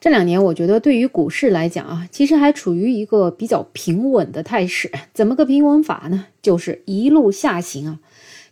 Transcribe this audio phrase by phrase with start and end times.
[0.00, 4.90] 这两年，我觉得对于股市来讲啊，其实还处于一个比较平稳的态势。
[5.12, 6.24] 怎么个平稳法呢？
[6.40, 7.98] 就是一路下行啊。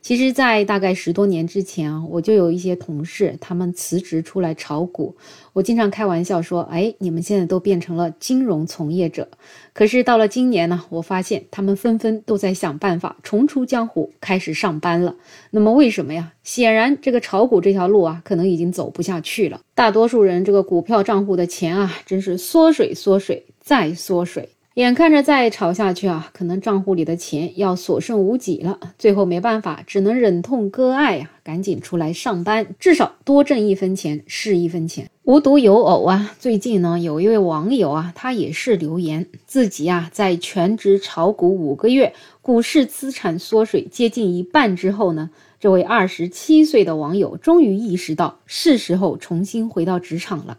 [0.01, 5.15] 其实，在大概十多年之前啊，我就有一些同事，他们辞职出来炒股。
[5.53, 9.29] 我经常开玩笑说：“哎，你们现在都变成了金融从业者。”
[9.75, 15.15] 可是到了今年呢，我发现他们纷纷都在想办法重出江湖，开始上班了。
[15.51, 16.33] 那么为什么呀？
[16.43, 19.61] 显然，这个炒股这条路啊，可能已经走不下去了。
[19.75, 24.49] 大多数人这个股票账户的钱啊，真是缩水、缩水再缩水。
[24.79, 28.79] 眼看着再炒下去啊，可能账户里的钱要所剩无几了。
[28.97, 35.11] 最后没办法，只能忍痛割爱呀，赶紧出来上班，至少多挣一分钱是一分钱。
[35.25, 50.59] 无独有偶啊，最近呢，有一位网友啊，他也是留言自己啊，在全职炒股五个月，股市资产缩水接近一半之后呢，这位二十七岁的网友终于意识到是时候重新回到职场了。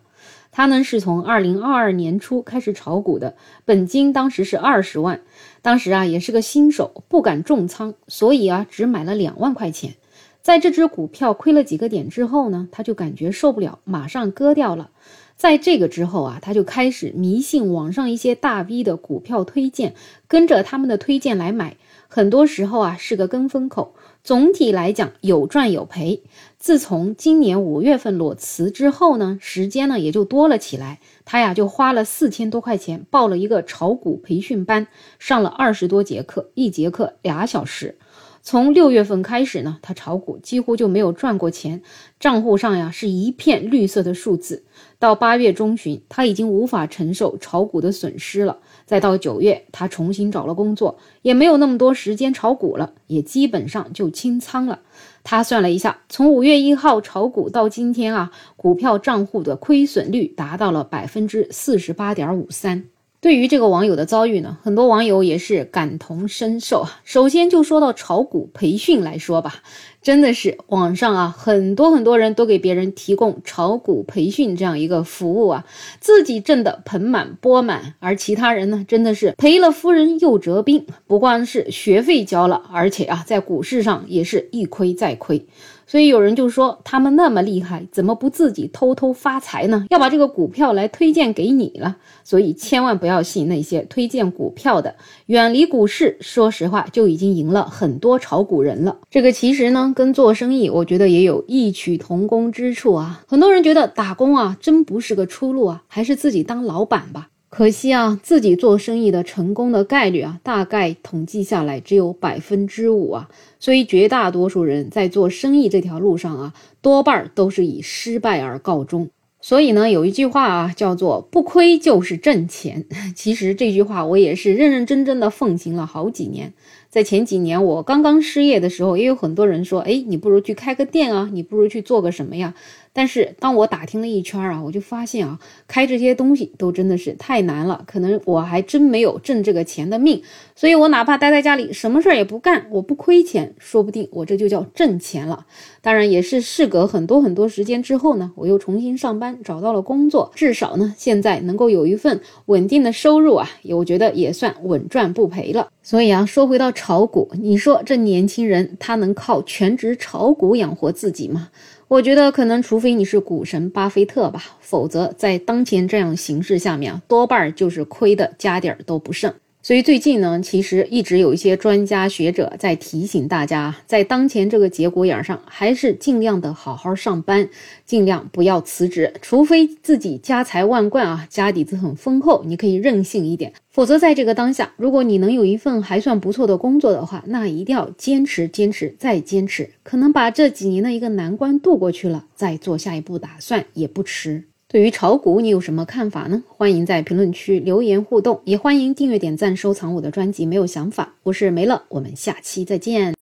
[0.52, 3.36] 他呢是从二零二二年初开始炒股的，
[3.66, 5.22] 本金当时是二十万，
[5.62, 9.96] 当时啊也是个新手，不敢重仓，所以啊只买了两万块钱。
[10.42, 14.90] 在这只股票亏了几个点之后呢，他就感觉受不了，马上割掉了。
[15.36, 19.96] 在这个之后啊，他就开始迷信网上一些大 V 的股票推荐，
[20.28, 21.78] 跟着他们的推荐来买，
[22.12, 23.96] 很多时候啊是个跟风口。
[24.22, 26.24] 总体来讲有赚有赔。
[26.58, 31.00] 自从今年五月份裸辞之后呢，时间呢也就多了起来。
[31.24, 34.88] 他呀就花了四千多块钱报了一个炒股培训班，
[35.20, 37.98] 上了二十多节课，一节课俩小时。
[38.42, 41.82] 从六月份开始呢，他炒股几乎就没有赚过钱，
[42.20, 44.64] 账户上呀是一片绿色的数字。
[44.98, 48.58] 到八月中旬，他已经无法承受炒股的损失了。
[48.86, 54.80] 再到九月，他重新找了工作，也没有那么多时间炒股了，也基本上就清仓了。
[55.24, 62.86] 他算了一下，从五月一号炒股到今天啊，股票账户的亏损率达到了百分之四十八点五三。
[63.22, 67.02] 对于这个网友的遭遇呢，很多网友也是感同身受啊。
[67.04, 69.56] 首先就说到炒股培训来说吧，
[70.02, 75.66] 真的是网上啊，很多很多人都给别人提供炒股培训这样一个服务啊，
[76.00, 85.46] 自己挣得盆满钵满，而其他人呢，真的是赔了夫人又折兵，不光是学费交了，而且啊，在股市上也是一亏再亏。
[85.90, 89.88] 所以有人就说他们那么厉害，怎么不自己偷偷发财呢？
[89.90, 91.98] 要把这个股票来推荐给你了。
[92.24, 94.94] 所以千万不要信那些推荐股票的，
[95.26, 96.16] 远离股市。
[96.22, 99.00] 说实话，就已经赢了很多炒股人了。
[99.10, 103.24] 这个其实呢，跟做生意，我觉得也有异曲同工之处啊。
[103.28, 107.30] 很多人觉得打工啊，真不是个出路啊，还是自己当老板吧。
[107.50, 113.28] 可惜啊，自己做生意的成功的概率啊，大概统计下来只有百分之五啊。
[113.60, 119.10] 所以绝大多数人在做生意这条路上啊，多半都是以失败而告终。
[119.42, 122.86] 所以呢，有一句话啊，叫做“不亏就是挣钱”。
[123.16, 126.54] 其实这句话我也是认认真真的奉行了好几年。
[126.90, 132.54] 在前几年我刚刚失业的时候，也有很多人说：“哎，你不如去开个店啊，你不如去做个什么呀？”
[132.92, 140.22] 但是当我打听了一圈啊，我就发现啊，开这些东西都真的是太难了，可能我还真没有挣这个钱的命。
[140.56, 145.46] 所以我哪怕待在家里，什么事儿也不干，我不亏钱，说不定我这就叫挣钱了。
[145.82, 155.70] 当然也是事隔很多很多时间之后呢，我又重新上班，找到了工作，至少呢现在能够有一份稳定的收入啊，我觉得也算稳赚不赔了。
[155.82, 161.50] 所以啊，说回到炒股，你说这年轻人他能靠全职炒股养活自己吗？
[161.90, 169.34] 我觉得可能，除非你是股神巴菲特吧，否则在当前这样形势下面，多半就是亏的家底儿都不剩。
[169.62, 177.50] 所以最近呢，其实一直有一些专家学者在提醒大家，在当前这个节骨眼上，还是尽量的好好上班，
[177.86, 183.52] 尽量不要辞职，除非自己家财万贯啊，家底子很丰厚，你可以任性一点。
[183.70, 194.49] 否则，在这个当下，如果你能有一份还算不错的工作的话，那一定要坚持、坚持再坚持，可能把这几年的一个难关度过去了，再做下一步打算也不迟。
[194.72, 196.44] 对于炒股，你有什么看法呢？
[196.48, 200.46] 欢迎在评论区留言互动，也欢迎订阅、点赞、收藏我的专辑。
[200.46, 203.16] 没有想法，我是梅乐，我们下期再见。